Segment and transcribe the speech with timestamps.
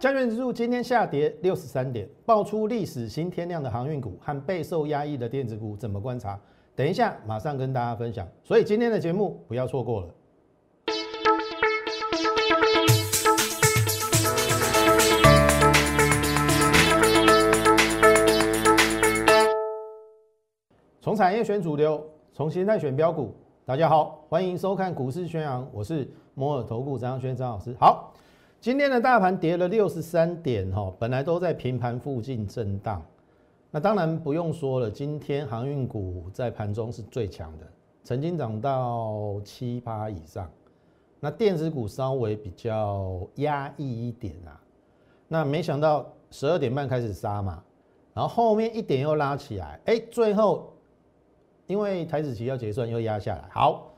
[0.00, 6.40] 加权指数今天下跌六十三点，爆出历史新天量的航运股和备受压抑的电子股，怎么观察？
[6.74, 8.26] 等一下马上跟大家分享。
[8.42, 10.08] 所以今天的节目不要错过了。
[21.02, 23.34] 从产业选主流，从形态选标股。
[23.66, 27.76] 大家好，欢迎收看股市宣扬，我是摩尔投顾张轩张老师。
[27.78, 28.14] 好。
[28.60, 33.02] 今天的大盘跌了六十三点，哈，本来都在平盘附近震荡。
[33.70, 37.66] 那当然不用说了，今天航运股在盘中是最强的，
[38.04, 40.46] 曾经涨到七八以上。
[41.20, 44.60] 那电子股稍微比较压抑一点啊。
[45.26, 47.62] 那没想到十二点半开始杀嘛，
[48.12, 50.70] 然后后面一点又拉起来，哎，最后
[51.66, 53.48] 因为台子期要结算又压下来。
[53.50, 53.90] 好，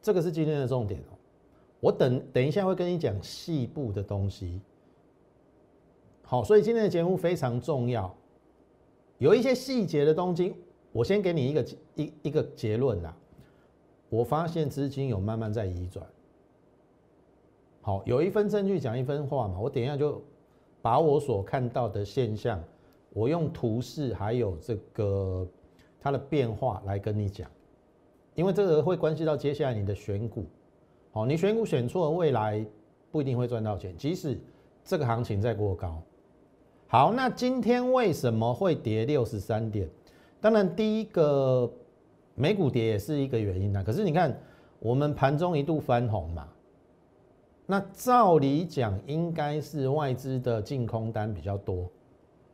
[0.00, 1.13] 这个是今天的重点哦。
[1.84, 4.58] 我等等一下会跟你讲细部的东西，
[6.22, 8.16] 好，所以今天的节目非常重要，
[9.18, 10.54] 有一些细节的东西，
[10.92, 13.14] 我先给你一个一一个结论啦。
[14.08, 16.06] 我发现资金有慢慢在移转，
[17.82, 20.22] 好，有一分证据讲一分话嘛，我等一下就
[20.80, 22.64] 把我所看到的现象，
[23.10, 25.46] 我用图示还有这个
[26.00, 27.46] 它的变化来跟你讲，
[28.34, 30.46] 因为这个会关系到接下来你的选股。
[31.14, 32.66] 好，你选股选错，未来
[33.12, 34.36] 不一定会赚到钱，即使
[34.84, 36.02] 这个行情再过高。
[36.88, 39.88] 好，那今天为什么会跌六十三点？
[40.40, 41.72] 当然，第一个
[42.34, 43.80] 美股跌也是一个原因呐。
[43.86, 44.36] 可是你看，
[44.80, 46.48] 我们盘中一度翻红嘛，
[47.64, 51.88] 那照理讲应该是外资的净空单比较多。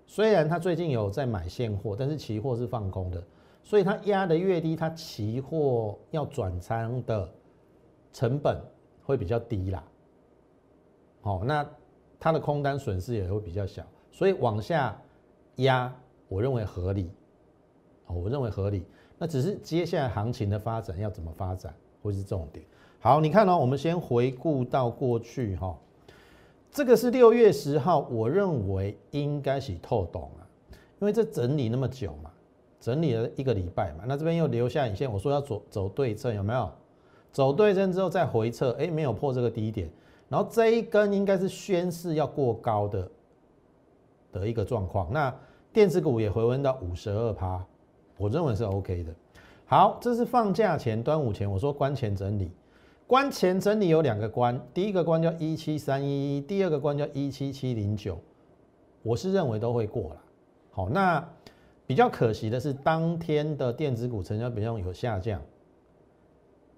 [0.06, 3.24] 虽然它最近有在买现货，但是期货是放空的，
[3.62, 7.26] 所以它压的越低，它期货要转仓的。
[8.12, 8.60] 成本
[9.04, 9.84] 会比较低啦，
[11.20, 11.68] 好，那
[12.18, 15.00] 它的空单损失也会比较小，所以往下
[15.56, 15.94] 压，
[16.28, 17.10] 我认为合理，
[18.06, 18.84] 哦我认为合理。
[19.18, 22.64] 那只是接下来行情的发展要怎么发展，会是重点。
[22.98, 25.78] 好，你看哦，我们先回顾到过去哈，
[26.70, 30.46] 这个是六月十号，我认为应该是透懂了，
[31.00, 32.30] 因为这整理那么久嘛，
[32.80, 36.70] 整理了一个礼拜嘛，那这边又留下影线，我说要走走对称，有没有？
[37.32, 39.88] 走对称之后再回撤，哎，没有破这个低点，
[40.28, 43.10] 然后这一根应该是宣示要过高的
[44.32, 45.12] 的一个状况。
[45.12, 45.32] 那
[45.72, 47.64] 电子股也回温到五十二趴，
[48.16, 49.14] 我认为是 OK 的。
[49.64, 52.50] 好，这是放假前、端午前，我说关前整理，
[53.06, 58.18] 关前整理有两个关，第一个关叫一七三一一，第二个关叫一七七零九，
[59.04, 60.16] 我是认为都会过了。
[60.72, 61.24] 好，那
[61.86, 65.40] 比较可惜的是，当天的电子股成交比重有下降。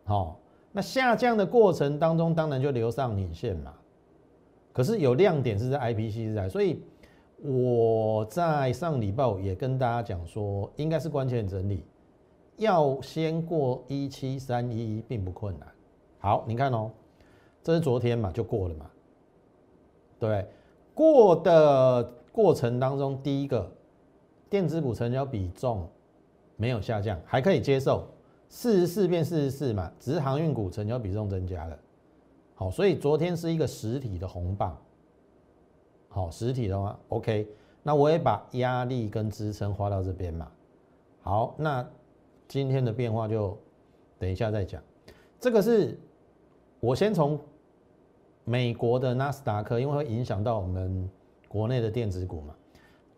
[0.04, 0.38] 好。
[0.72, 3.74] 那下降的过程当中，当然就留上影线嘛。
[4.72, 6.82] 可是有亮点是在 IPC 时代，所以
[7.42, 11.84] 我在上礼拜也跟大家讲说，应该是关键整理，
[12.56, 15.68] 要先过一七三一一并不困难。
[16.18, 16.90] 好，你看哦，
[17.62, 18.90] 这是昨天嘛就过了嘛，
[20.18, 20.46] 对，
[20.94, 23.70] 过的过程当中，第一个
[24.48, 25.86] 电子股成交比重
[26.56, 28.08] 没有下降，还可以接受。
[28.54, 31.78] 四十四变四十四嘛，只是航运股成交比重增加了，
[32.54, 34.76] 好，所以昨天是一个实体的红棒，
[36.10, 37.48] 好，实体的话，OK，
[37.82, 40.52] 那我也把压力跟支撑画到这边嘛，
[41.22, 41.84] 好，那
[42.46, 43.56] 今天的变化就
[44.18, 44.82] 等一下再讲，
[45.40, 45.98] 这个是
[46.78, 47.40] 我先从
[48.44, 51.08] 美国的纳斯达克，因为会影响到我们
[51.48, 52.54] 国内的电子股嘛，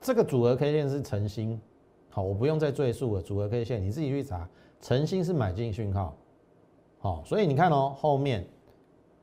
[0.01, 1.61] 这个组合 K 线是晨星，
[2.09, 4.49] 好，我不用再赘述了，组合 K 线你自己去查。
[4.85, 6.15] 诚心是买进讯号，
[6.99, 8.47] 好，所以你看哦，后面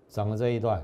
[0.09, 0.83] 涨了这一段，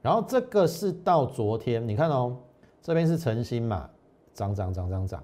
[0.00, 2.36] 然后这个是到昨天，你看哦，
[2.80, 3.88] 这边是诚心嘛，
[4.34, 5.22] 涨涨涨涨涨，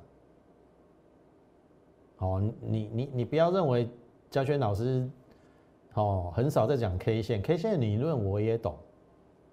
[2.14, 3.90] 好，你你你不要认为
[4.30, 5.10] 嘉轩老师
[5.94, 8.76] 哦很少在讲 K 线，K 线理论我也懂，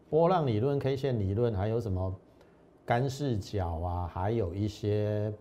[0.07, 2.16] 波浪理论、K 线理论，还有什么
[2.86, 5.33] 干视角啊，还有一些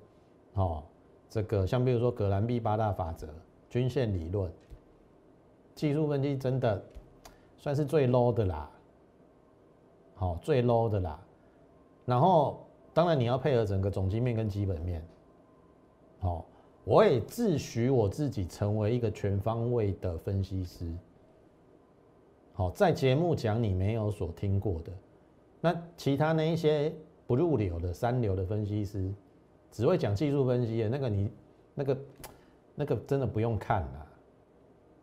[0.55, 0.83] 哦。
[1.29, 3.29] 这个像比如说格兰币八大法则、
[3.69, 4.51] 均线理论、
[5.75, 6.81] 技术分析，真的
[7.57, 8.71] 算是最 low 的啦，
[10.15, 11.21] 好，最 low 的啦。
[12.07, 15.05] 然后当然你要配合整个总基面跟基本面，
[16.21, 16.47] 好，
[16.85, 20.89] 我也自诩我自己成为一个全方位的分析师，
[22.53, 24.93] 好，在节目讲你没有所听过的，
[25.61, 26.95] 那其他那一些
[27.27, 29.13] 不入流的三流的分析师。
[29.75, 31.31] 只会讲技术分析那个，你
[31.75, 31.99] 那个
[32.77, 34.07] 那个真的不用看了，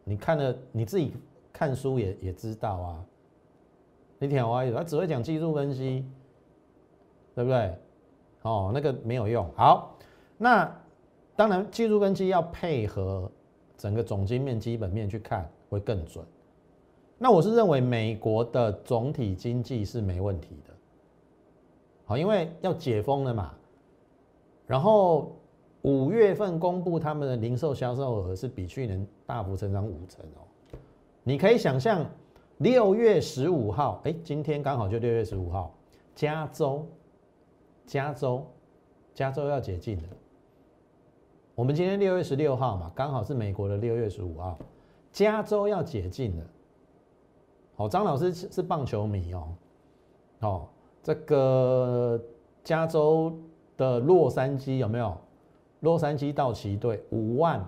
[0.05, 1.11] 你看了你自己
[1.51, 3.05] 看书也也知道啊。
[4.17, 6.05] 你听我意思，他只会讲技术分析，
[7.35, 7.75] 对不对？
[8.43, 9.45] 哦，那个没有用。
[9.57, 9.97] 好，
[10.37, 10.73] 那
[11.35, 13.29] 当然技术分析要配合
[13.75, 16.23] 整个总经面、基本面去看，会更准。
[17.17, 20.73] 那我是认为美国的总体经济是没问题的。
[22.05, 23.53] 好，因为要解封了嘛，
[24.71, 25.35] 然后
[25.81, 30.47] 五月份公布他们的零售销售额是比去年大幅增长五成哦。
[31.23, 32.05] 你可以想象，
[32.59, 35.75] 六月十五号，哎，今天刚好就六月十五号，
[36.15, 36.87] 加州，
[37.85, 38.47] 加州，
[39.13, 40.03] 加州要解禁了。
[41.53, 44.57] 我们今天六月十六号嘛，刚好是美国的六月十五号，
[45.11, 46.45] 加州要解禁了。
[47.75, 49.47] 哦，张老师是是棒球迷哦，
[50.39, 50.67] 哦，
[51.03, 52.17] 这个
[52.63, 53.37] 加州
[53.81, 55.17] 的洛杉矶有没有？
[55.79, 57.59] 洛杉矶道奇队五万。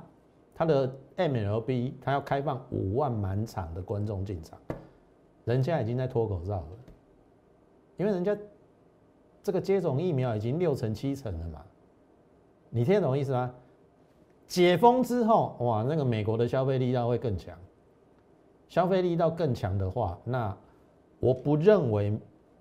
[0.56, 0.88] 他的
[1.18, 4.60] MLB 他要开放五万满场的观众进场，
[5.46, 6.68] 人家已经在脱口罩了，
[7.98, 8.38] 因为人家
[9.42, 11.60] 这个接种疫苗已经六成七成了嘛，
[12.70, 13.52] 你听得懂意思吗？
[14.48, 17.58] 解封之后，哇，那个美国的消费力道会更强，
[18.70, 20.56] 消费力道更强的话，那
[21.20, 22.16] 我不认为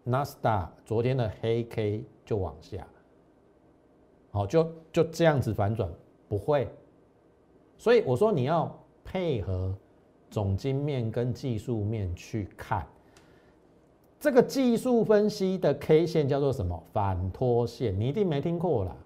[0.07, 2.87] Nasdaq 昨天的黑 K 就往下，
[4.33, 5.89] 好，就就这样子反转，
[6.29, 6.67] 不会。
[7.79, 9.73] 所以我说你要配合
[10.31, 12.87] 总经面跟技术面去看，
[14.19, 16.83] 这个技术分析的 K 线叫做什么？
[16.93, 18.97] 反拖线，你一定没听过啦，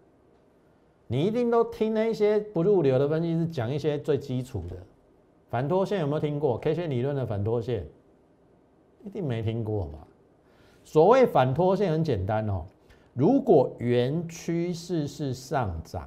[1.09, 4.77] 你一定都听那些不入流的分析师讲一些最基础的
[5.51, 7.85] 反拖线，有没有听过 K 线理论的反拖线？
[9.05, 9.99] 一定没听过嘛。
[10.85, 12.65] 所谓反拖线很简单哦，
[13.17, 16.07] 如果原趋势是上涨，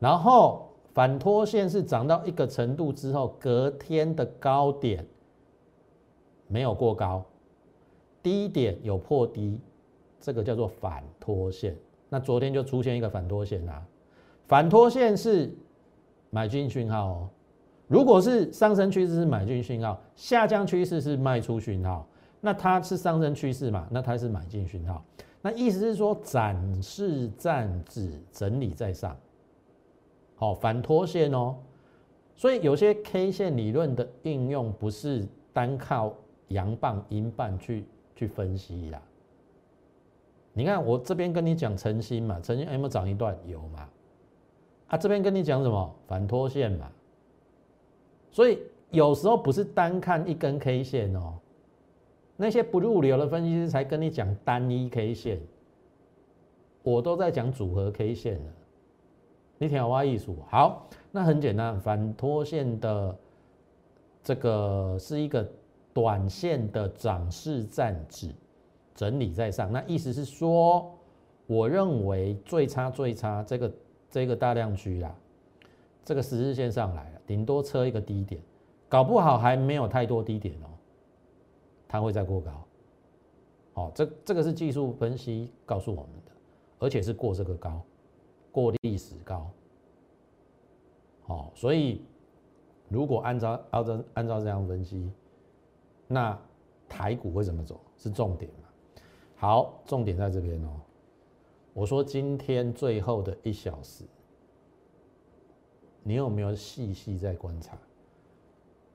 [0.00, 5.06] 然后反拖线是涨到一个程度之后，隔天的高点
[6.48, 7.24] 没有过高，
[8.20, 9.60] 低点有破低，
[10.18, 11.76] 这个叫做反拖线。
[12.08, 13.86] 那昨天就出现一个反拖线啦，
[14.48, 15.56] 反拖线是
[16.30, 17.28] 买进讯号哦。
[17.86, 22.04] 如果是上升趋势是买进讯号，下降趋势是卖出讯号，
[22.40, 23.86] 那它是上升趋势嘛？
[23.88, 25.04] 那它是买进讯号。
[25.46, 29.16] 那意思是说，展示站止，整理在上。
[30.34, 31.54] 好，反拖线哦，
[32.34, 36.12] 所以有些 K 线理论的应用不是单靠
[36.48, 37.84] 阳棒阴棒去
[38.16, 39.00] 去分析啦。
[40.52, 43.38] 你看我这边跟你讲晨星嘛，晨星有没有涨一段？
[43.46, 43.88] 有嘛？
[44.88, 45.94] 啊，这边跟你讲什么？
[46.08, 46.90] 反拖线嘛。
[48.32, 48.58] 所以
[48.90, 51.34] 有时候不是单看一根 K 线哦，
[52.36, 55.40] 那些不入流的分析师才跟你讲单一 K 线，
[56.82, 58.52] 我都在讲组合 K 线了。
[59.58, 63.18] 你听我艺术好，那很简单，反拖线的
[64.22, 65.48] 这个是一个
[65.94, 68.30] 短线的涨势站止，
[68.94, 69.72] 整理在上。
[69.72, 70.94] 那意思是说，
[71.46, 73.72] 我认为最差最差这个
[74.10, 75.14] 这个大量区啦，
[76.04, 78.38] 这个十日线上来了，顶多测一个低点，
[78.90, 80.68] 搞不好还没有太多低点哦，
[81.88, 82.50] 它会再过高。
[83.74, 86.32] 好，这这个是技术分析告诉我们的，
[86.78, 87.82] 而且是过这个高。
[88.50, 89.50] 过历史高，
[91.26, 92.00] 好，所以
[92.88, 95.12] 如果按照按照按照这样分析，
[96.06, 96.38] 那
[96.88, 98.68] 台股会怎么走是重点嘛？
[99.36, 100.70] 好，重点在这边哦。
[101.74, 104.04] 我说今天最后的一小时，
[106.02, 107.76] 你有没有细细在观察？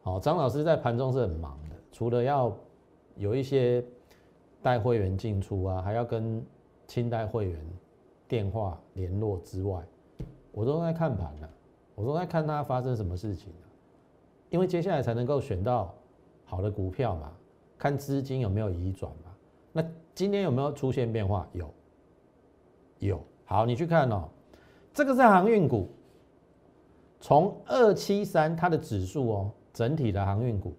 [0.01, 2.51] 好，张老师在盘中是很忙的，除了要
[3.15, 3.83] 有一些
[4.61, 6.45] 带会员进出啊，还要跟
[6.87, 7.59] 清代会员。
[8.27, 9.83] 电话联络之外，
[10.53, 11.49] 我都在看盘呢，
[11.95, 13.51] 我都在看它发生什么事情
[14.49, 15.93] 因为接下来才能够选到
[16.45, 17.29] 好的股票嘛，
[17.77, 19.35] 看资金有没有移转嘛。
[19.73, 19.83] 那
[20.15, 21.45] 今天有没有出现变化？
[21.51, 21.69] 有，
[22.99, 23.21] 有。
[23.43, 24.29] 好，你去看哦，
[24.93, 25.89] 这个是航运股，
[27.19, 30.73] 从二七三它的指数哦，整体的航运股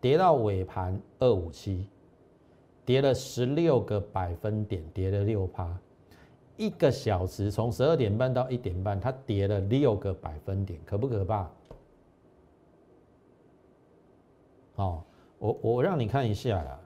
[0.00, 1.88] 跌到尾盘二五七，
[2.84, 5.78] 跌了十六个百分点，跌了六趴。
[6.56, 11.50] 一个小时从十二点半到一点半，它跌了六个百分点，可不可怕？
[14.76, 15.02] 哦，
[15.38, 16.80] 我我让你看一下啦，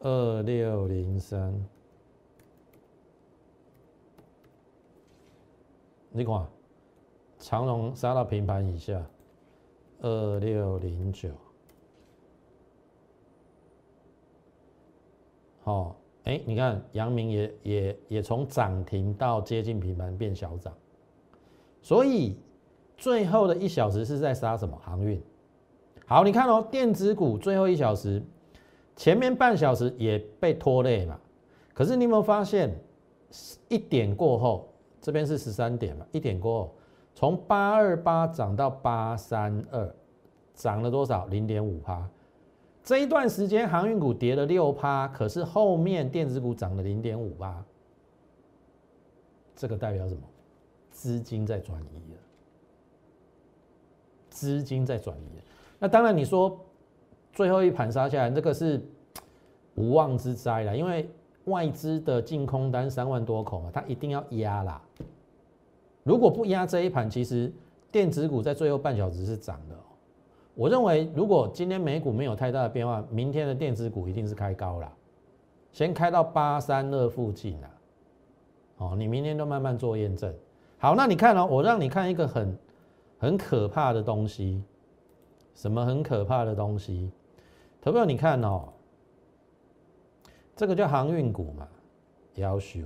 [0.00, 1.54] 二六零三，
[6.10, 6.46] 你看，
[7.38, 9.02] 长龙杀到平盘以下，
[10.02, 11.30] 二六零九，
[15.62, 15.96] 好。
[16.24, 20.72] 哎，你看，阳明也也也从涨停到接近平盘变小涨，
[21.82, 22.38] 所以
[22.96, 25.20] 最后的一小时是在杀什么航运？
[26.06, 28.22] 好，你看哦，电子股最后一小时，
[28.94, 31.18] 前面半小时也被拖累嘛。
[31.74, 32.72] 可是你有没有发现，
[33.68, 36.74] 一点过后，这边是十三点嘛，一点过后，
[37.14, 39.94] 从八二八涨到八三二，
[40.54, 41.26] 涨了多少？
[41.26, 42.08] 零点五趴。
[42.82, 47.64] 这一段时间航运股跌了六趴，可是后面电子股涨了零点五八，
[49.54, 50.20] 这个代表什么？
[50.90, 52.18] 资金在转移了，
[54.28, 55.40] 资金在转移。
[55.78, 56.58] 那当然，你说
[57.32, 58.84] 最后一盘杀下来，这个是
[59.74, 61.08] 无妄之灾了，因为
[61.44, 64.82] 外资的净空单三万多口嘛，它一定要压啦。
[66.02, 67.52] 如果不压这一盘，其实
[67.90, 69.76] 电子股在最后半小时是涨的。
[70.54, 74.92] 我认为，如果今天美股没有太大的变化，明天的电子股一定是开高了，
[75.72, 77.70] 先开到八三二附近了。
[78.78, 80.34] 哦，你明天都慢慢做验证。
[80.78, 82.58] 好，那你看哦，我让你看一个很
[83.18, 84.62] 很可怕的东西，
[85.54, 87.10] 什么很可怕的东西？
[87.80, 88.68] 投票你看哦，
[90.54, 91.66] 这个叫航运股嘛，
[92.34, 92.80] 要求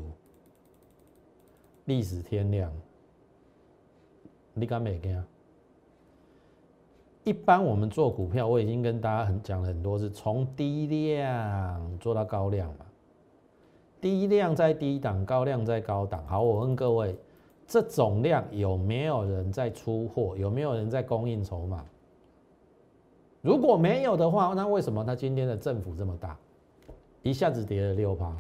[1.87, 2.73] 历史天量，
[4.59, 5.23] 你敢没惊？
[7.25, 12.87] 一般我们做股票，我已经跟大家很讲了很多次，从低量做到高量嘛，
[14.01, 16.25] 低量在低档，高量在高档。
[16.27, 17.15] 好，我问各位，
[17.67, 20.35] 这种量有没有人在出货？
[20.39, 21.85] 有没有人在供应筹码？
[23.43, 26.39] 如果没有的话，那为什么它今天的振幅这么大，
[27.23, 28.35] 一下子跌了六趴？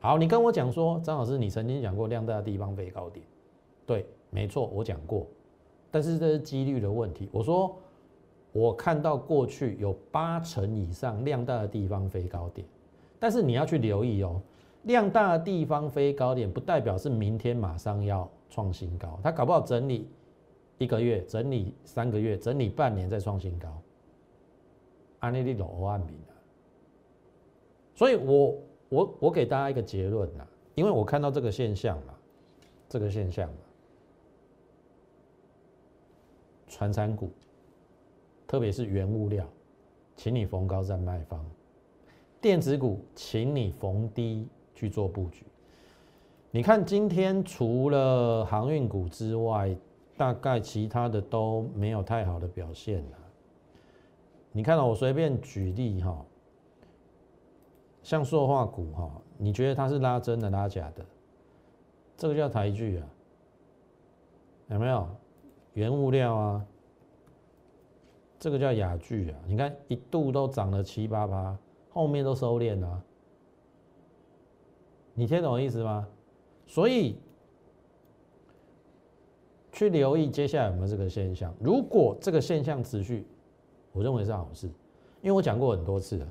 [0.00, 3.24] 好，你跟我讲说，张老师，你曾经讲过量大的地方飞高点，
[3.88, 5.26] 对，没错，我讲过。
[5.90, 7.26] 但是这是几率的问题。
[7.32, 7.74] 我说，
[8.52, 12.68] 我看到过去有八成以上量大的地方飞高点，
[13.18, 14.38] 但是你要去留意哦，
[14.82, 20.06] 量大的地方飞高点不代表是明天马上要创新高，它搞不好整理
[20.76, 23.68] 一个月、整理三个月、整理半年再创新高。
[25.20, 26.36] 安利利罗欧安明啊，
[27.94, 28.54] 所以我
[28.90, 32.14] 我我给大家一个结论呐，因为我看到这个现象嘛，
[32.86, 33.48] 这个现象。
[36.68, 37.30] 传产股，
[38.46, 39.46] 特别是原物料，
[40.14, 41.38] 请你逢高再卖方；
[42.40, 45.44] 电子股，请你逢低去做布局。
[46.50, 49.76] 你看今天除了航运股之外，
[50.16, 53.18] 大概其他的都没有太好的表现了。
[54.52, 56.24] 你看到我随便举例哈，
[58.02, 61.04] 像塑化股哈，你觉得它是拉真的拉假的？
[62.16, 63.06] 这个叫台剧啊，
[64.70, 65.08] 有没有？
[65.78, 66.66] 原物料啊，
[68.36, 71.56] 这个叫雅聚啊，你看一度都涨了七八八，
[71.90, 73.00] 后面都收敛了，
[75.14, 76.08] 你听懂我意思吗？
[76.66, 77.16] 所以
[79.70, 81.54] 去留意接下来有没有这个现象。
[81.60, 83.24] 如果这个现象持续，
[83.92, 84.66] 我认为是好事，
[85.22, 86.26] 因为我讲过很多次了，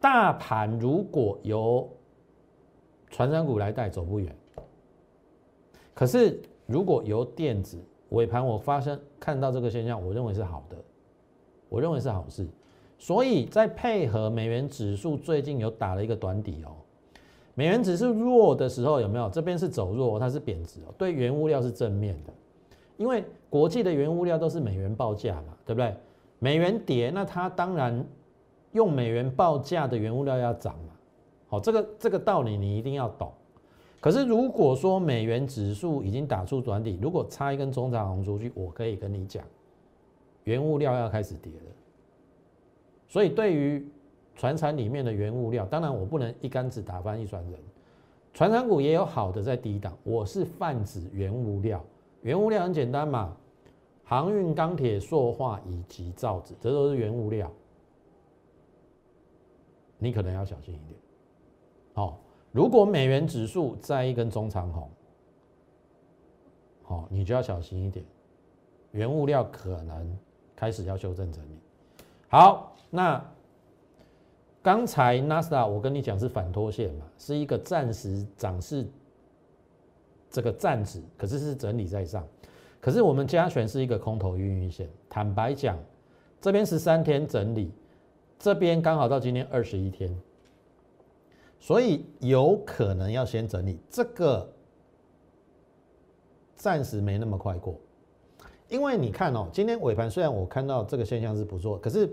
[0.00, 1.88] 大盘如果由
[3.08, 4.36] 传山股来带，走不远。
[5.94, 7.80] 可是如果由电子，
[8.14, 10.76] 尾盘我发生看到这个现象，我认为是好的，
[11.68, 12.46] 我认为是好事，
[12.98, 16.72] 所以在配合美元指数最近有打了一个短底哦，
[17.54, 19.28] 美元指数弱的时候有没有？
[19.28, 22.32] 这边是走弱，它是贬值哦，对原物料是正面的，
[22.96, 25.94] 因为国际的原物料都是美元报价嘛，对不对？
[26.38, 28.04] 美元跌，那它当然
[28.72, 30.92] 用美元报价的原物料要涨嘛，
[31.48, 33.32] 好，这个这个道理你一定要懂。
[34.04, 39.42] 可是如果说美元指数已经打出转底，如果差一根中长红出去，我可以跟你讲，
[40.42, 41.72] 原物料要开始跌了。
[43.08, 43.82] 所以对于
[44.34, 47.58] 船产里面的原物料，当然我不能一竿子打翻一船人，
[48.34, 49.96] 船产股也有好的在低档。
[50.02, 51.82] 我是泛指原物料，
[52.20, 53.34] 原物料很简单嘛，
[54.04, 57.50] 航运、钢铁、塑化以及造纸，这都是原物料，
[59.96, 61.00] 你可能要小心一点，
[61.94, 62.20] 好。
[62.54, 64.88] 如果美元指数在一根中长红，
[66.84, 68.06] 好，你就要小心一点，
[68.92, 70.16] 原物料可能
[70.54, 71.58] 开始要修正整理。
[72.28, 73.20] 好，那
[74.62, 78.86] 刚才纳斯达我跟你讲是反拖线嘛，是一个暂时涨势，
[80.30, 82.24] 这个暂止，可是是整理在上。
[82.80, 85.76] 可是我们加权是一个空头运运线，坦白讲，
[86.40, 87.72] 这边十三天整理，
[88.38, 90.16] 这边刚好到今天二十一天。
[91.64, 94.46] 所以有可能要先整理这个，
[96.54, 97.80] 暂时没那么快过，
[98.68, 102.06] 因为你看哦，今天尾盘虽然我看到这个现象是不错，可是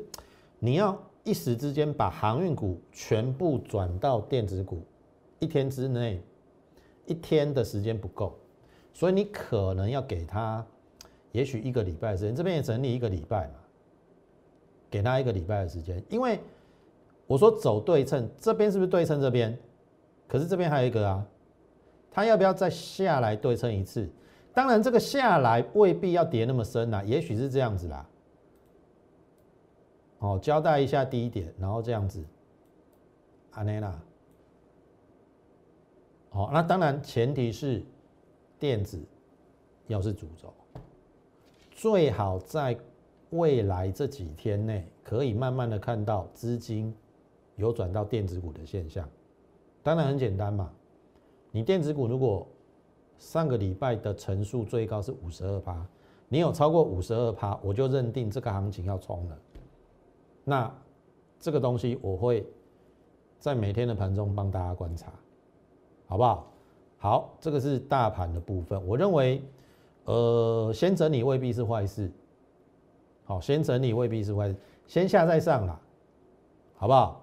[0.57, 4.85] 你要一时之间把航运股全部转到电子股，
[5.39, 6.23] 一天之内
[7.05, 8.33] 一天的时间不够，
[8.93, 10.65] 所以你可能要给他
[11.33, 13.55] 也许一个礼拜时间，这边也整理一个礼拜嘛，
[14.89, 16.39] 给他一个礼拜的时间，因为
[17.31, 19.57] 我说走对称，这边是不是对称这边？
[20.27, 21.25] 可是这边还有一个啊，
[22.11, 24.09] 它要不要再下来对称一次？
[24.53, 28.09] 当然，这个下来未必要跌那么深啦，也许是这样子啦。
[30.19, 32.21] 哦，交代一下第一点，然后这样子，
[33.51, 34.03] 安内啦。
[36.31, 37.81] 好，那当然前提是
[38.59, 39.01] 电子
[39.87, 40.53] 要是主轴，
[41.71, 42.77] 最好在
[43.29, 46.93] 未来这几天内可以慢慢的看到资金
[47.61, 49.07] 有转到电子股的现象。
[49.83, 50.69] 当然很简单嘛，
[51.51, 52.45] 你电子股如果
[53.17, 55.85] 上个礼拜的乘数最高是五十二趴，
[56.27, 59.37] 你有超过五十二趴，我就认定这个行情要冲了。
[60.43, 60.71] 那
[61.39, 62.45] 这个东西我会
[63.39, 65.11] 在每天的盘中帮大家观察，
[66.07, 66.47] 好不好？
[66.97, 68.85] 好，这个是大盘的部分。
[68.87, 69.41] 我认为，
[70.05, 72.11] 呃，先整理未必是坏事。
[73.23, 75.79] 好，先整理未必是坏事，先下再上啦，
[76.75, 77.20] 好不好？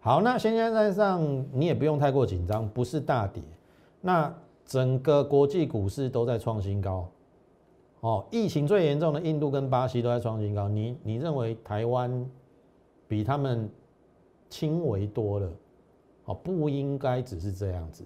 [0.00, 3.42] 好，那现在在上，你也不用太过紧张，不是大跌。
[4.00, 4.32] 那
[4.64, 7.08] 整个国际股市都在创新高，
[8.00, 10.68] 哦，疫情最严重的印度跟巴西都在创新高。
[10.68, 12.24] 你你认为台湾
[13.08, 13.68] 比他们
[14.48, 15.50] 轻微多了？
[16.26, 18.04] 哦，不应该只是这样子，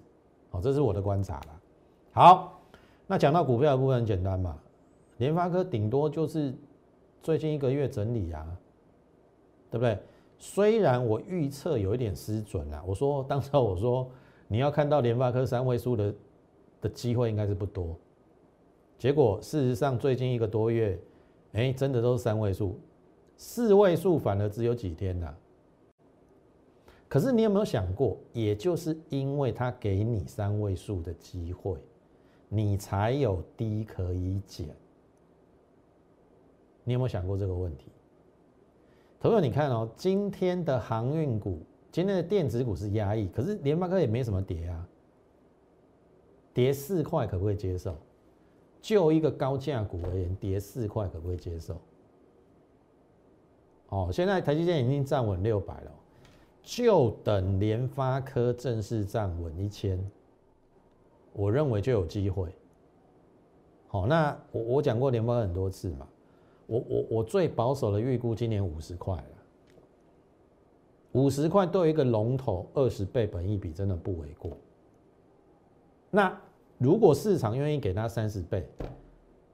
[0.51, 1.59] 哦，这是我的观察啦。
[2.11, 2.59] 好，
[3.05, 4.57] 那讲到股票的部分很简单嘛，
[5.17, 6.53] 联发科顶多就是
[7.21, 8.47] 最近一个月整理啊，
[9.69, 9.99] 对不对？
[10.43, 14.11] 虽然我预测有一点失准啊，我说当时我说
[14.49, 16.13] 你要看到联发科三位数的。
[16.83, 17.97] 的机会应该是不多，
[18.99, 20.99] 结果事实上最近一个多月，
[21.53, 22.77] 哎，真的都是三位数，
[23.37, 25.37] 四位数反而只有几天了。
[27.07, 31.77] 可是你有没有想过，也就是因为他给你三位数的机会，
[32.49, 34.67] 你才有低可以减。
[36.83, 37.85] 你有没有想过这个问题？
[39.23, 41.57] 朋友，你看哦，今天的航运股，
[41.93, 44.85] 今天的电子股是压抑，可是联发科也没什么跌啊。
[46.53, 47.95] 跌四块可不可以接受？
[48.81, 51.79] 就一个高价股而言，跌四块可不可以接受？
[53.87, 55.91] 哦，现在台积电已经站稳六百了，
[56.61, 59.97] 就等联发科正式站稳一千，
[61.31, 62.49] 我认为就有机会。
[63.87, 66.05] 好，那我我讲过联发科很多次嘛，
[66.67, 69.23] 我我我最保守的预估今年五十块了，
[71.13, 74.57] 五十块对一个龙头二十倍本益比真的不为过。
[76.09, 76.35] 那
[76.77, 78.67] 如果市场愿意给他三十倍，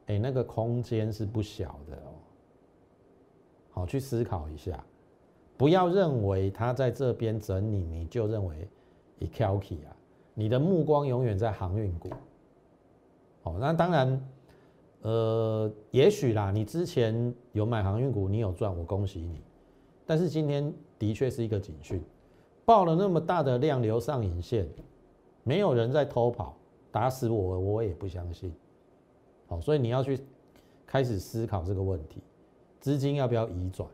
[0.07, 2.11] 哎，那个空间是不小的哦。
[3.71, 4.83] 好，去思考一下，
[5.57, 8.67] 不要认为他在这边整你，你就认为
[9.19, 9.95] 以 k a l k y 啊，
[10.33, 12.09] 你的目光永远在航运股。
[13.41, 14.21] 好，那当然，
[15.01, 19.41] 呃，也许啦，你之前有买航运股，你有赚，我恭喜你。
[20.05, 22.03] 但是今天的确是一个警讯，
[22.65, 24.67] 报了那么大的量流上影线。
[25.43, 26.57] 没有人在偷跑，
[26.91, 28.53] 打死我我也不相信。
[29.47, 30.19] 好，所以你要去
[30.85, 32.21] 开始思考这个问题，
[32.81, 33.89] 资金要不要移转？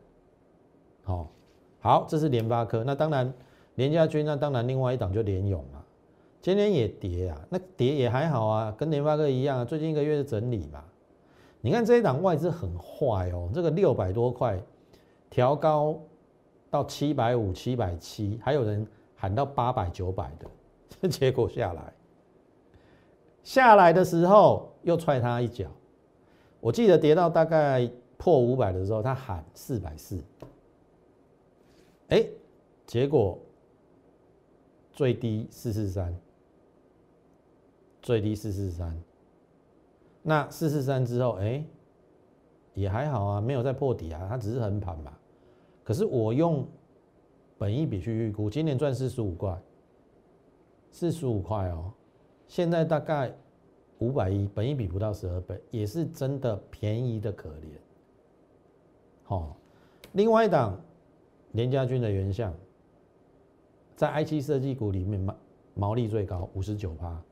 [1.04, 1.30] 好，
[1.78, 2.82] 好，这是联发科。
[2.82, 3.32] 那当然，
[3.76, 5.84] 联家军那当然另外一档就联勇嘛。
[6.42, 9.64] 今天也跌啊，那跌也还好啊，跟联发科一样啊。
[9.64, 10.84] 最近一个月的整理嘛。
[11.66, 14.56] 你看这一档外资很坏哦，这个六百多块
[15.28, 16.00] 调高
[16.70, 21.08] 到七百五、七百七，还有人喊到八百、九百的。
[21.08, 21.92] 结果下来，
[23.42, 25.66] 下来的时候又踹他一脚。
[26.60, 30.22] 我记得跌到大概破五百的时候，他喊四百四。
[32.10, 32.24] 哎，
[32.86, 33.36] 结果
[34.92, 36.16] 最低四四三，
[38.00, 38.96] 最低四四三。
[40.28, 41.64] 那四四三之后，哎，
[42.74, 45.12] 也还好啊，没有再破底啊，它只是横盘嘛。
[45.84, 46.66] 可是我用
[47.56, 49.56] 本一笔去预估，今年赚四十五块。
[50.90, 51.92] 四十五块哦，
[52.48, 53.32] 现在大概
[53.98, 57.78] 五百亿，本一比不到十二倍，也是真的便宜的可怜。
[59.22, 59.56] 好，
[60.12, 60.76] 另外一档
[61.52, 62.52] 联家军的原相，
[63.94, 65.36] 在 I 七设计股里面毛
[65.74, 67.22] 毛利最高五十九趴，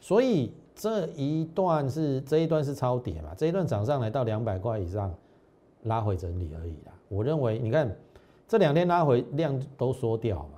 [0.00, 5.12] 所以这一段是这一段是超跌嘛，这一段涨上来到两百块以上，
[5.84, 6.92] 拉回整理而已啦。
[7.08, 7.92] 我认为你看
[8.46, 10.50] 这两天拉回量都缩掉嘛。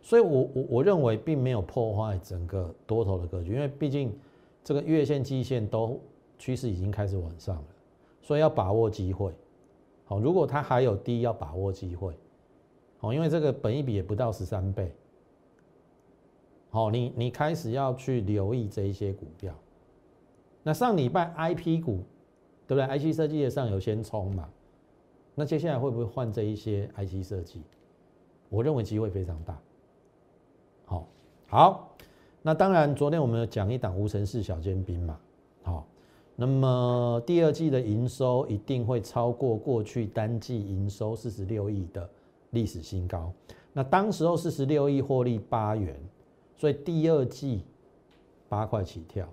[0.00, 4.14] 所以，我我我认为并没有破坏整个多头的格局，因为毕竟
[4.62, 5.98] 这个月线、季线都
[6.38, 7.64] 趋势已经开始往上了，
[8.20, 9.32] 所以要把握机会。
[10.04, 12.12] 好，如果它还有低，要把握机会。
[12.98, 14.92] 好，因为这个本一比也不到十三倍。
[16.74, 19.54] 好，你你开始要去留意这一些股票。
[20.64, 22.00] 那上礼拜 I P 股，
[22.66, 24.48] 对不对？I C 设计的上有先冲嘛？
[25.36, 27.62] 那接下来会不会换这一些 IC 设计？
[28.48, 29.56] 我认为机会非常大。
[30.84, 31.06] 好，
[31.46, 31.94] 好，
[32.42, 35.16] 那当然，昨天我们讲一档无尘室小尖兵嘛，
[35.62, 35.86] 好，
[36.34, 42.10] 那么第二季的营收一定会超过过去单季营收四十六亿的
[42.50, 43.32] 历史新高。
[43.72, 45.96] 那当时候四十六亿获利八元，
[46.56, 47.64] 所以第二季
[48.48, 49.28] 八块起跳。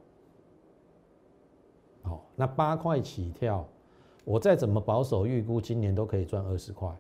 [2.04, 3.68] 好，那八块起跳，
[4.26, 6.96] 我再怎么保守预估，今年都可以赚二十块。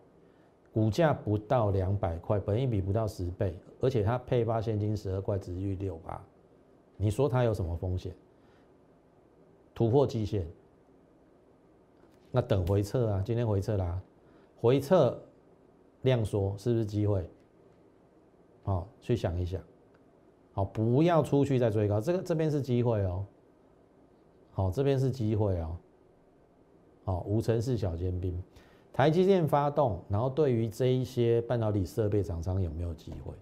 [0.74, 6.24] 股价不到两百块，本益比不到十倍，而且它配发现金十二块，值率六八，
[6.96, 8.16] 你说它有什么风险？
[9.76, 10.48] 突破季线，
[12.32, 14.02] 那等回撤啊，今天回撤啦，
[14.62, 15.20] 回撤
[16.04, 17.30] 量缩是不是机会？
[18.64, 19.62] 好，去想一想，
[20.66, 23.26] 不要出去再追高，这个这边是机会哦，
[24.52, 25.78] 好，这边是机会哦，
[27.04, 28.42] 好，无尘室小尖兵。
[28.94, 33.34] 台积电发动，然后对于这一些半导体设备厂商有没有机会？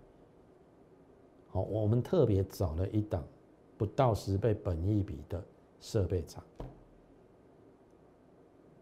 [1.50, 3.24] 好，我们特别找了一档
[3.76, 5.44] 不到十倍本益比的
[5.82, 6.44] 设备厂，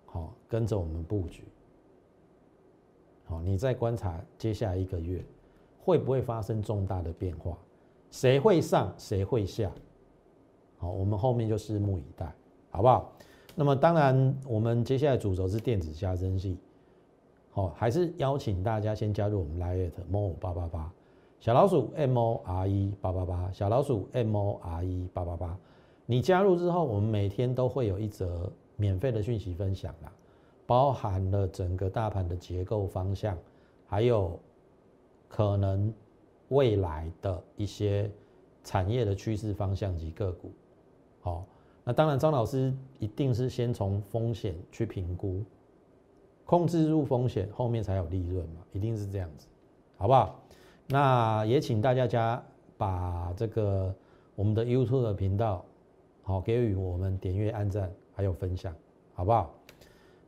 [0.05, 1.45] 好，跟着我们布局。
[3.23, 5.23] 好，你再观察接下来一个月
[5.79, 7.57] 会不会发生重大的变化？
[8.09, 9.71] 谁会上，谁会下？
[10.77, 12.31] 好，我们后面就拭目以待，
[12.69, 13.11] 好不好？
[13.55, 16.59] 那么当然，我们接下来主轴是电子加增器，
[17.51, 20.91] 好，还是邀请大家先加入我们 Lite Mo 八八八
[21.39, 25.57] 小老鼠 M O R E 八八八小老鼠 M O R E 八八八。
[26.05, 30.11] 你加入之后，我们每天都会有一则免费的讯息分享啦，
[30.65, 33.37] 包含了整个大盘的结构方向，
[33.87, 34.39] 还有
[35.27, 35.93] 可能
[36.49, 38.09] 未来的一些
[38.63, 40.51] 产业的趋势方向及个股，
[41.21, 41.45] 好。
[41.83, 45.41] 那当然，张老师一定是先从风险去评估，
[46.45, 49.47] 控制住风险，后面才有利润嘛，一定是这样子，
[49.97, 50.37] 好不好？
[50.87, 52.43] 那也请大家加
[52.77, 53.95] 把这个
[54.35, 55.63] 我们的 YouTube 的频道
[56.23, 58.75] 好给予我们点阅、按赞还有分享，
[59.13, 59.53] 好不好？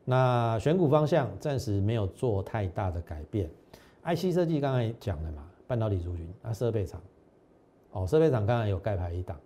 [0.05, 3.49] 那选股方向暂时没有做太大的改变
[4.05, 6.99] ，IC 设计刚才讲了嘛，半导体族群，那设备厂，
[7.91, 9.39] 哦，设备厂刚才有盖牌一档。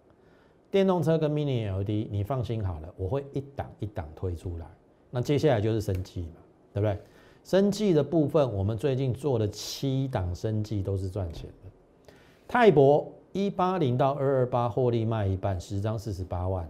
[0.72, 4.66] 电动车跟 Mini LED，你放心好了，我会一档一档推出来。
[5.12, 6.38] 那接下来就是生技嘛，
[6.72, 6.98] 对不对？
[7.44, 12.14] 生技的部分，我们最近做了七档生技都是赚钱的。
[12.48, 16.66] 泰博一八零到二二八获利卖一半，十张四十八万，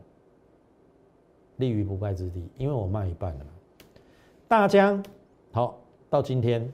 [1.57, 3.51] 立于不败之地，因为我卖一半了嘛。
[4.47, 5.05] 大疆
[5.51, 6.67] 好到今天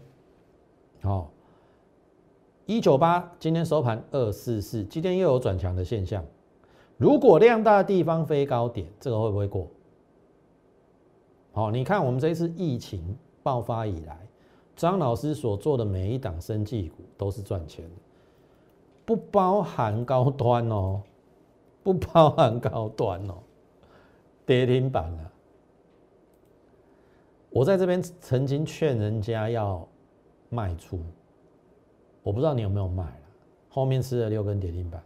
[1.01, 1.29] 好
[2.69, 6.23] 一九八，今天收盘二四四，今天又有转强的现象。
[6.97, 9.65] 如果量大的地方飞高点，这个会不会过？
[11.51, 14.15] 好，你看我们这一次疫情爆发以来，
[14.75, 17.95] 张老师所做的每一档生技股都是赚钱的，
[19.03, 21.01] 不包含高端哦，
[21.81, 23.33] 不包含高端哦，
[24.45, 25.31] 跌停板了。
[27.49, 29.87] 我在这边曾经劝人家要
[30.49, 30.99] 卖出，
[32.29, 33.21] 我不知道你有没有卖了，
[33.69, 35.01] 后面吃了六根跌停板。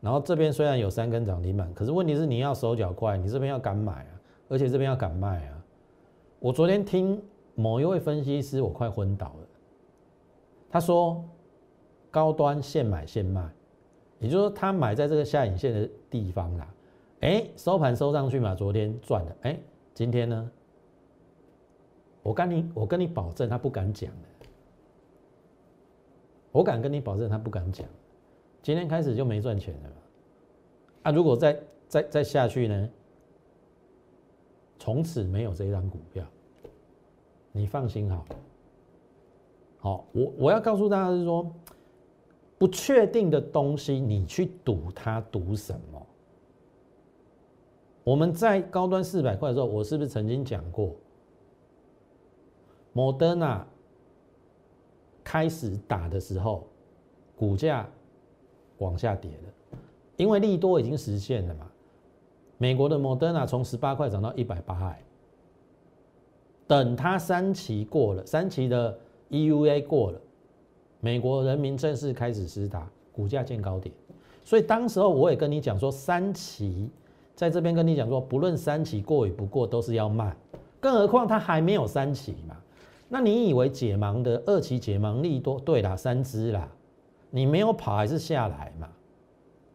[0.00, 5.64] 然后这边虽然有三根涨停板，可是问题是你要手脚快，你这边要敢买啊，而且这边要敢卖啊。
[6.40, 7.22] 我昨天听
[7.54, 9.46] 某一位分析师，我快昏倒了。
[10.68, 11.24] 他说
[12.10, 13.48] 高端现买现卖，
[14.18, 16.74] 也就是说他买在这个下影线的地方啦。
[17.20, 19.36] 哎，收盘收上去嘛，昨天赚了。
[19.42, 19.56] 哎，
[19.94, 20.50] 今天呢？
[22.24, 24.37] 我跟你我跟你保证，他不敢讲的。
[26.52, 27.86] 我敢跟你保证，他不敢讲。
[28.62, 29.90] 今天开始就没赚钱了，
[31.04, 31.12] 啊！
[31.12, 32.90] 如果再再再下去呢？
[34.78, 36.24] 从此没有这一张股票，
[37.52, 38.24] 你放心好。
[39.78, 41.50] 好，我我要告诉大家是说，
[42.58, 46.06] 不确定的东西，你去赌它，赌什么？
[48.04, 50.94] 我们在高端四百块的时候，我是不是曾经讲过，
[52.92, 53.66] 摩登纳
[55.30, 56.66] 开始打的时候，
[57.36, 57.86] 股价？
[58.78, 59.76] 往下跌了，
[60.16, 61.66] 因为利多已经实现了嘛。
[62.56, 64.96] 美国的摩登啊从十八块涨到一百八，
[66.66, 68.96] 等它三期过了，三期的
[69.30, 70.20] EUA 过了，
[71.00, 73.94] 美国人民正式开始施打，股价见高点。
[74.44, 76.88] 所以当时候我也跟你讲说，三期
[77.34, 80.34] 在这边跟你讲说，不论三期过与不过，都是要卖，
[80.80, 82.56] 更何况它还没有三期嘛。
[83.08, 85.58] 那你以为解盲的二期解盲利多？
[85.60, 86.70] 对啦，三支啦。
[87.30, 88.88] 你没有跑还是下来嘛？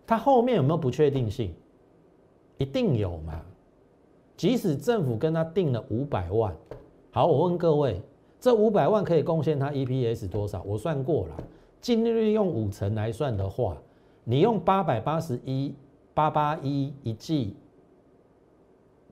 [0.05, 1.53] 它后面有没有不确定性？
[2.57, 3.41] 一定有嘛？
[4.35, 6.55] 即使政府跟他定了五百万，
[7.11, 8.01] 好，我问各位，
[8.39, 10.63] 这五百万可以贡献它 EPS 多少？
[10.63, 11.37] 我算过了，
[11.79, 13.77] 净利率用五成来算的话，
[14.23, 15.73] 你用八百八十一
[16.13, 17.55] 八八一一季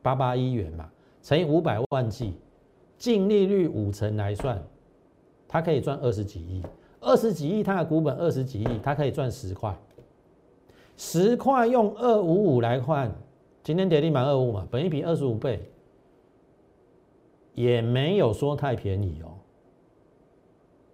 [0.02, 0.90] 八八一元嘛，
[1.22, 2.34] 乘以五百万季，
[3.02, 4.64] 净利率五成来算，
[5.48, 6.62] 它可以赚二十几亿。
[7.00, 9.76] 二十几亿，它的股本二十几亿，它可以赚十块。
[10.98, 13.12] 十块用二五五来换，
[13.64, 15.68] 今天跌停板二五嘛，本一比二十五倍。
[17.56, 19.34] 也没有说太便宜哦，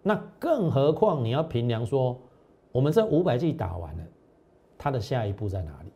[0.01, 2.17] 那更何况你要评量说，
[2.71, 4.03] 我们这五百 G 打完了，
[4.77, 5.91] 它的下一步在哪里？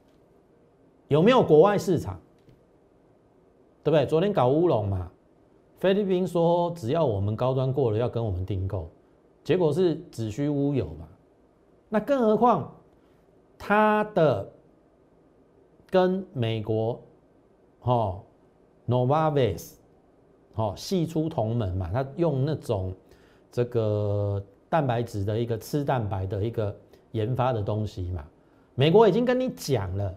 [1.08, 2.20] 有没有国外市场？
[3.82, 4.06] 对不对？
[4.06, 5.10] 昨天搞乌龙嘛，
[5.82, 8.88] 菲律宾说只要我们高端过了要跟我们订购，
[9.44, 11.08] 结果是子虚乌有嘛。
[11.90, 12.72] 那更何况
[13.58, 14.48] 他的
[15.90, 17.02] 跟美国，
[17.82, 18.22] 哦
[18.88, 19.74] ，Novavax。
[20.54, 22.94] 哦，系出同门嘛，他用那种
[23.50, 26.76] 这个蛋白质的一个吃蛋白的一个
[27.14, 28.24] 研发的东西嘛。
[28.76, 30.14] 美国已经跟你讲了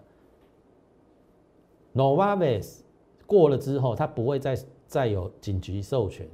[1.95, 2.81] ，Novavax
[3.25, 4.55] 过了之后，他不会再
[4.95, 6.25] 再有紧急授权，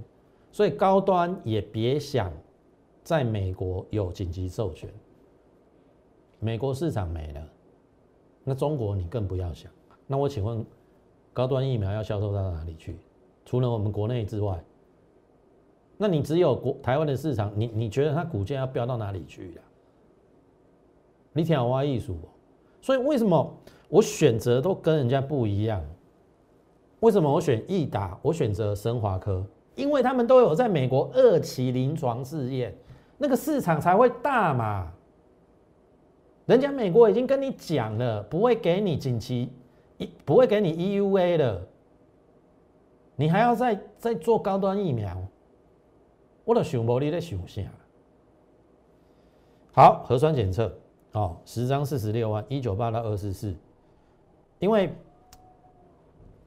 [0.51, 2.31] 所以高端也别想
[3.01, 4.87] 在美国有紧急授权。
[6.37, 7.43] 美国市场没了，
[8.43, 9.71] 那中国你更不要想。
[10.05, 10.63] 那我请问，
[11.33, 12.97] 高端疫苗要销售到哪里去？
[13.45, 14.63] 除了我们国内之外，
[15.97, 19.61] 那你只有国台湾的市场，你你觉得它股价要飙到哪里去呀？
[21.33, 22.15] 你听我艺术，
[22.79, 23.57] 所以为什么
[23.89, 25.83] 我选择都跟人家不一样？
[27.01, 28.17] 为什么我选益达？
[28.21, 32.75] 我选择生华科，因为他们都有在美国二期临床试验，
[33.17, 34.91] 那个市场才会大嘛。
[36.45, 39.49] 人家美国已经跟你讲了，不会给你紧急，
[40.25, 41.61] 不会给你 EUA 了。
[43.15, 45.15] 你还要再再做高端疫苗，
[46.43, 47.61] 我都想不你在想啥？
[49.73, 50.71] 好，核酸检测
[51.13, 53.55] 哦，十张四十六万，一九八到二十四，
[54.59, 54.93] 因为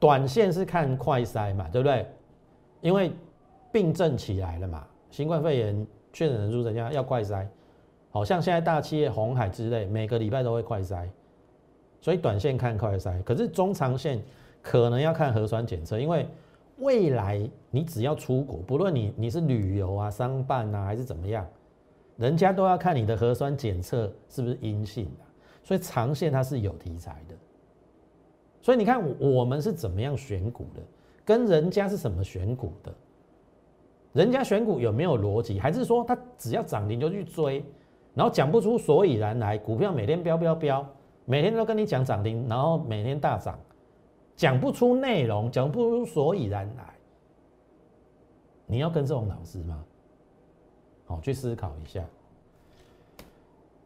[0.04, 2.06] 短线是看快筛嘛，对不对？
[2.82, 3.10] 因为
[3.72, 7.46] 病症起来了嘛，新冠肺炎确诊人数增加，要快筛。
[8.10, 11.08] 好像现在大企业红海之类，每个礼拜都会快筛，
[12.02, 14.22] 所以短线看快筛，可是中长线
[14.60, 16.26] 可能要看核酸检测，因为。
[16.78, 21.46] 未来你只要出国，不论你你是旅游啊、商办啊，还是怎么样，
[22.16, 25.24] 人家都要看你的核酸检测是不是阴性的。
[25.62, 27.34] 所以长线它是有题材的。
[28.64, 30.80] 所以你看我们是怎么样选股的，
[31.22, 32.90] 跟人家是什么选股的？
[34.14, 35.60] 人家选股有没有逻辑？
[35.60, 37.62] 还是说他只要涨停就去追，
[38.14, 40.86] 然后讲不出所以然来，股票每天飙飙飙，
[41.26, 43.58] 每天都跟你讲涨停，然后每天大涨。
[44.34, 46.94] 讲不出内容，讲不出所以然来，
[48.64, 49.84] 你要跟这种老师吗？
[51.04, 52.02] 好，去思考一下。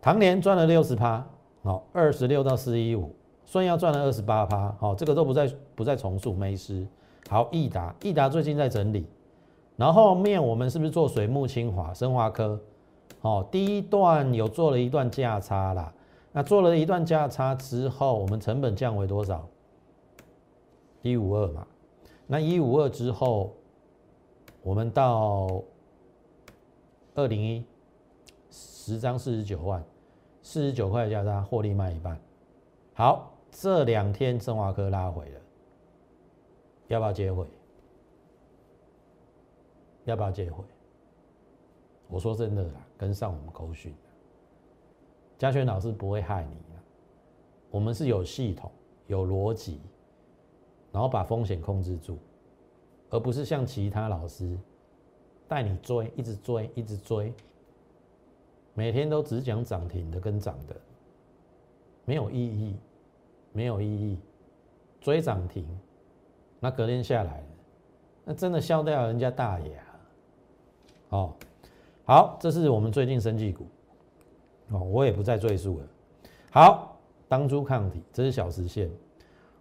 [0.01, 1.27] 唐年赚了六十趴，
[1.65, 3.13] 好，二十六到四一五，
[3.51, 6.35] 顺要赚了二十八趴，好，这个都不再不再重述。
[6.35, 6.87] 没事，
[7.31, 9.07] 好，益达，益达最近在整理，
[9.75, 12.61] 然后面我们是不是做水木清华、生华科？
[13.21, 15.91] 好，第一段有做了一段价差啦，
[16.31, 19.49] 那做了一段价差之后，我们成本降为多少？
[21.01, 21.67] 一五二嘛，
[22.27, 23.55] 那一五二之后，
[24.63, 25.63] 我们到
[27.15, 27.65] 二零一
[28.51, 29.83] 十张四十九万，
[30.43, 32.21] 四十九块价差获利卖一半。
[32.93, 33.31] 好，
[33.61, 35.41] 这两天生华科拉回了，
[36.87, 37.45] 要不要接回？
[40.05, 40.63] 要不要接回？
[42.07, 43.93] 我说真的啦，跟上我们口讯，
[45.37, 46.57] 嘉轩老师不会害你
[47.69, 48.71] 我们是有系统、
[49.09, 49.81] 有逻辑。
[50.93, 52.17] 然后把风险控制住，
[53.11, 54.57] 而不是像其他老师
[55.49, 57.35] 带你追，一直追，一直追，
[58.73, 60.75] 每天都只讲涨停的跟涨的，
[62.05, 62.77] 没有意义，
[63.59, 64.17] 没有意义。
[65.01, 65.67] 追涨停，
[66.61, 67.43] 那隔天下来，
[68.25, 69.85] 那真的笑掉人家大爷啊！
[71.09, 71.33] 哦，
[72.05, 73.67] 好，这是我们最近升绩股，
[74.71, 75.87] 哦，我也不再赘述了。
[76.53, 78.89] 好，当初抗体，这是小时线，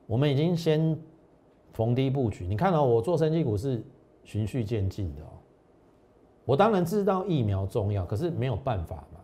[0.06, 0.96] 我们已经先。
[1.74, 3.84] 逢低布局，你看到我做升级股是
[4.24, 5.30] 循序渐进的哦。
[6.44, 9.20] 我当然知道疫苗重要，可是没有办法嘛。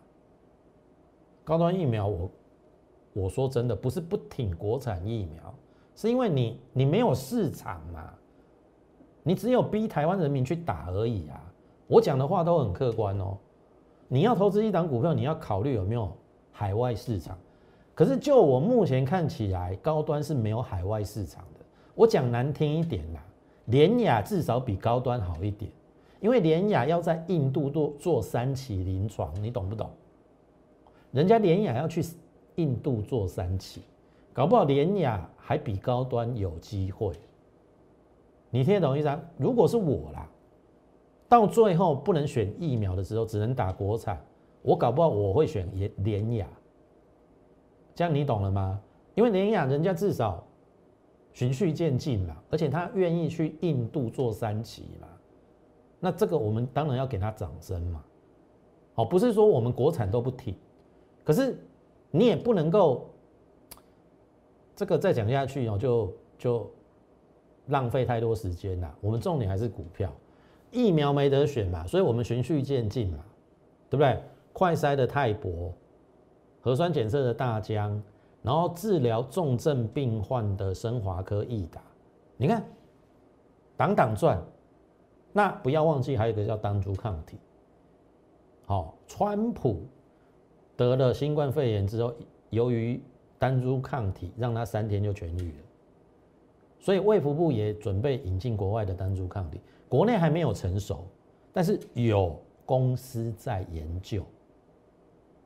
[1.42, 2.30] 高端疫苗，我
[3.14, 5.54] 我说真的不是不挺国产疫苗，
[5.94, 8.12] 是因为你你没有市场嘛，
[9.22, 11.40] 你只有逼台湾人民去打而已啊。
[11.86, 13.38] 我讲的话都很客观哦。
[14.08, 16.12] 你要投资一档股票，你要考虑有没有
[16.50, 17.38] 海外市场。
[17.94, 21.60] 可是就我目前看起来，高端是没有海外市场的。
[21.94, 23.24] 我讲难听一点啦，
[23.66, 25.70] 联雅至少比高端好一点，
[26.18, 29.88] 因为联雅要在印度做做三期临床，你懂不懂？
[31.12, 32.02] 人家联雅要去
[32.56, 33.82] 印度做三期，
[34.32, 37.12] 搞不好联雅还比高端有机会。
[38.50, 39.20] 你听得懂意思啊？
[39.36, 40.28] 如果是我啦，
[41.28, 44.24] 到最后不能选疫苗的时候，只能打国产，
[44.62, 46.48] 我搞不好我会选联联雅。
[47.94, 48.80] 这样你懂了吗？
[49.14, 50.44] 因为联雅人家至少。
[51.32, 55.08] 循序渐进嘛，而且他愿意去印度做三期嘛，
[55.98, 58.04] 那这个我们当然要给他掌声嘛。
[58.94, 60.54] 哦，不是说我们国产都不挺，
[61.24, 61.58] 可是
[62.16, 63.10] 你也不能够
[64.76, 66.70] 这个再讲下去哦，就就
[67.66, 68.94] 浪费太多时间了。
[69.00, 70.12] 我们重点还是股票，
[70.70, 73.18] 疫苗没得选嘛，所以我们循序渐进嘛，
[73.90, 74.22] 对不对？
[74.52, 75.74] 快筛的泰博，
[76.60, 78.00] 核酸检测的大疆。
[78.42, 81.80] 然后治疗重症病患的升华科益达，
[82.36, 82.62] 你看，
[83.74, 84.38] 挡挡赚。
[85.32, 87.38] 那不要忘记还有一个叫单株抗体。
[88.66, 89.80] 好，川普
[90.76, 92.14] 得了新冠肺炎之后，
[92.50, 93.00] 由于
[93.38, 95.64] 单株抗体让他三天就痊愈了，
[96.78, 101.04] 所以卫福部也准备引进国外的单株抗体，国内还没有成熟，
[101.52, 104.22] 但是有公司在研究，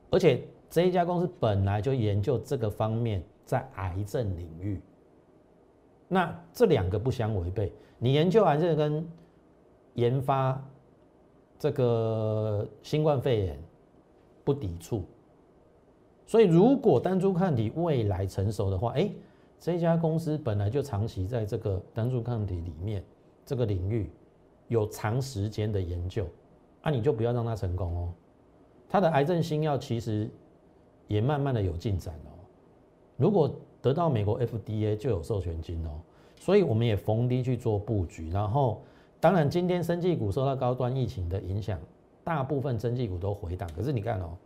[0.09, 0.41] 而且。
[0.71, 4.79] 这一家公司本来就研究这个方面，在癌症领域，
[6.07, 7.73] 那这两个不相违背。
[7.97, 9.11] 你研究癌症跟
[9.95, 10.63] 研发
[11.57, 13.59] 这个新冠肺炎
[14.43, 15.03] 不抵触，
[16.29, 19.09] 所以如果单株抗体未来成熟的话，哎，
[19.59, 23.03] 这家公司本来就长期在这个单株抗体里面
[23.43, 24.11] 这个领域
[24.67, 26.27] 有长时间的研究，
[26.83, 28.13] 啊，你就不要让它成功哦。
[28.87, 30.29] 它的癌症新药其实。
[31.09, 32.29] 也慢慢的有进展哦。
[33.17, 35.89] 如果得到美国 FDA 就有授权金哦，
[36.39, 38.29] 所以我们也逢低去做布局。
[38.29, 38.83] 然后，
[39.19, 41.79] 当然今天生技股受到高端疫情的影响，
[42.23, 43.67] 大部分生技股都回档。
[43.75, 44.37] 可是你看哦，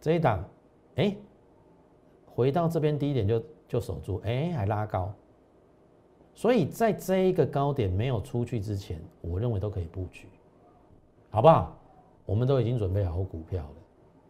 [0.00, 0.44] 这一档，
[0.96, 1.16] 哎，
[2.26, 5.12] 回到这边低点就就守住，哎，还拉高。
[6.34, 10.28] 所以在这一个高点没有出去之前，我认为都可以布局，
[11.30, 11.76] 好不好？
[12.26, 13.74] 我们都已经准备好股票了。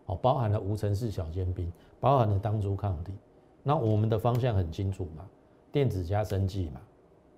[0.07, 3.15] 哦，包含了无尘室小尖兵，包含了当株抗体，
[3.63, 5.25] 那我们的方向很清楚嘛，
[5.73, 6.81] 电子加生技嘛，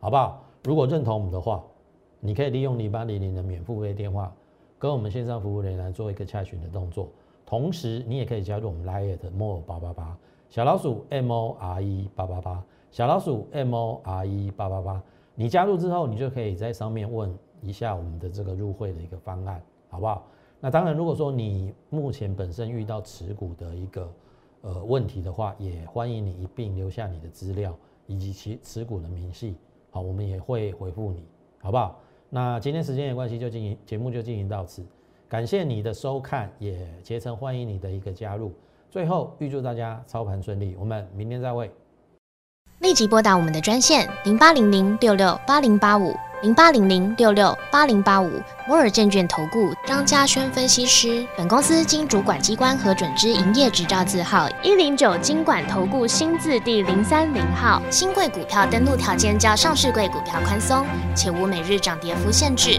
[0.00, 0.44] 好不好？
[0.64, 1.62] 如果认同我们的话，
[2.18, 4.34] 你可以利用零八零零的免付费电话，
[4.80, 7.08] 跟我们线上服务人员来做一个洽询的动作，
[7.46, 10.18] 同时你也可以加入我们 Line 的 More 八八八。
[10.50, 12.62] 小老鼠 M O R E 八八八。
[12.92, 15.02] 小老鼠 M O R E 八八八，
[15.34, 17.30] 你加入之后，你就可以在上面问
[17.60, 20.24] 一下我们的这个入会的一个方案，好不好？
[20.60, 24.10] 那当然，如果说你目前本身遇到持股的一个
[24.62, 29.56] 呃问题的话，也欢迎你一并留下你的资料以及其持股的明细，
[29.90, 31.22] 好，我们也会回复你，
[31.58, 32.00] 好不好？
[32.30, 34.82] 那今天时间的关系，就进行节目就进行到此，
[35.28, 38.52] 感谢你的收看，也竭诚欢迎你的一个加入。
[38.90, 41.70] 最后预祝大家操盘顺利，我们明天再会。
[42.80, 46.14] 立即拨打我们的专线零八零零六六八零八五。
[46.42, 48.30] 零八零零六六八零八五
[48.68, 57.80] 摩尔证券投顾张嘉轩分析师，本公司经主管机关核准之营业执照字号一零九金管投顾新字第零三零号。
[57.90, 60.84] 新贵股票登录条件较上市贵股票宽松，
[61.14, 62.78] 且无每日涨跌幅限制。